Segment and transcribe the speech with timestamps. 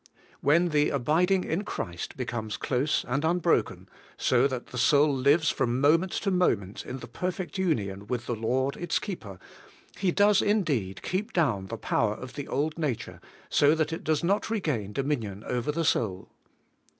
[0.39, 5.79] When the abiding in Christ becomes close and unbroken, so that the soul lives from
[5.79, 9.37] moment to moment in the perfect union with the Lord its keeper,
[9.97, 14.23] He does, indeed, keep down the power of the old nature, so that it does
[14.23, 16.29] not regain dominion over the soul.